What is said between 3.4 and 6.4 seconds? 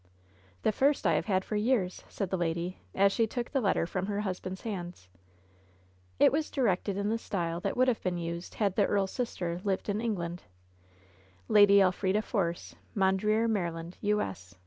the letter from her husband's hands. It